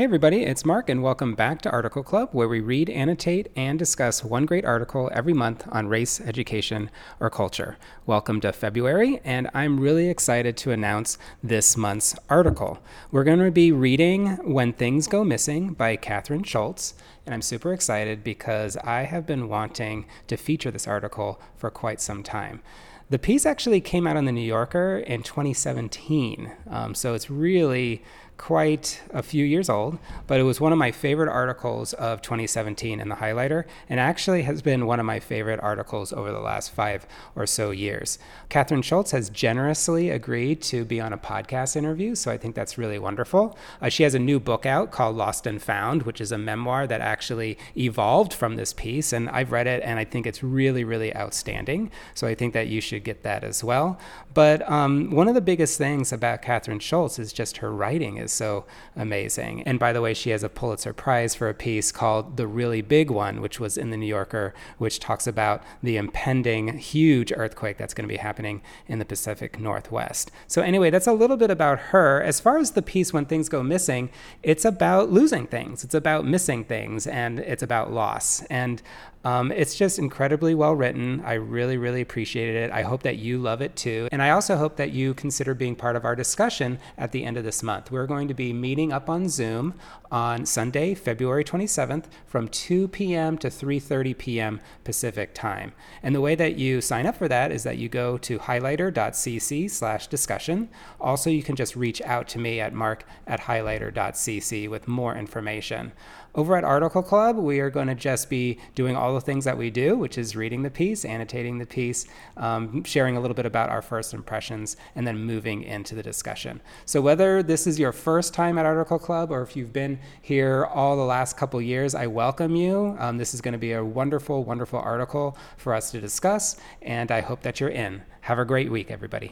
[0.00, 3.78] Hey, everybody, it's Mark, and welcome back to Article Club, where we read, annotate, and
[3.78, 7.76] discuss one great article every month on race, education, or culture.
[8.06, 12.78] Welcome to February, and I'm really excited to announce this month's article.
[13.10, 16.94] We're going to be reading When Things Go Missing by Kathryn Schulz,
[17.26, 22.00] and I'm super excited because I have been wanting to feature this article for quite
[22.00, 22.62] some time.
[23.10, 28.04] The piece actually came out on the New Yorker in 2017, um, so it's really
[28.40, 32.98] quite a few years old, but it was one of my favorite articles of 2017
[32.98, 36.72] in the highlighter, and actually has been one of my favorite articles over the last
[36.72, 38.18] five or so years.
[38.48, 42.78] Kathryn Schulz has generously agreed to be on a podcast interview, so I think that's
[42.78, 43.58] really wonderful.
[43.82, 46.86] Uh, she has a new book out called Lost and Found, which is a memoir
[46.86, 50.82] that actually evolved from this piece, and I've read it and I think it's really,
[50.82, 51.90] really outstanding.
[52.14, 53.98] So I think that you should get that as well.
[54.32, 58.29] But um, one of the biggest things about Kathryn Schulz is just her writing is
[58.30, 58.64] so
[58.96, 59.62] amazing.
[59.62, 62.82] And by the way, she has a Pulitzer Prize for a piece called The Really
[62.82, 67.76] Big One, which was in the New Yorker, which talks about the impending huge earthquake
[67.76, 70.30] that's going to be happening in the Pacific Northwest.
[70.46, 72.22] So, anyway, that's a little bit about her.
[72.22, 74.10] As far as the piece, When Things Go Missing,
[74.42, 78.42] it's about losing things, it's about missing things, and it's about loss.
[78.44, 78.82] And
[79.24, 81.22] um, it's just incredibly well written.
[81.24, 82.70] I really, really appreciated it.
[82.70, 84.08] I hope that you love it too.
[84.10, 87.36] And I also hope that you consider being part of our discussion at the end
[87.36, 87.90] of this month.
[87.90, 89.74] We're going to be meeting up on Zoom
[90.10, 93.36] on Sunday, February 27th from 2 p.m.
[93.38, 94.60] to 3:30 p.m.
[94.84, 95.72] Pacific time.
[96.02, 100.68] And the way that you sign up for that is that you go to highlighter.cc/discussion.
[101.00, 105.92] Also, you can just reach out to me at mark at highlighter.cc with more information.
[106.32, 109.58] Over at Article Club, we are going to just be doing all the things that
[109.58, 113.44] we do, which is reading the piece, annotating the piece, um, sharing a little bit
[113.44, 116.60] about our first impressions, and then moving into the discussion.
[116.84, 120.64] So, whether this is your first time at Article Club or if you've been here
[120.66, 122.96] all the last couple years, I welcome you.
[123.00, 127.10] Um, this is going to be a wonderful, wonderful article for us to discuss, and
[127.10, 128.02] I hope that you're in.
[128.20, 129.28] Have a great week, everybody.